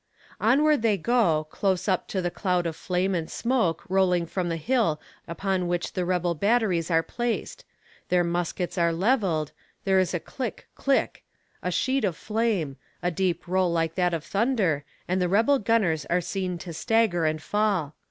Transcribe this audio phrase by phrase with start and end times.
[0.39, 4.57] Onward they go, close up to the cloud of flame and smoke rolling from the
[4.57, 7.63] hill upon which the rebel batteries are placed
[8.09, 9.51] their muskets are leveled
[9.83, 11.23] there is a click, click
[11.61, 16.07] a sheet of flame a deep roll like that of thunder, and the rebel gunners
[16.07, 17.93] are seen to stagger and fall.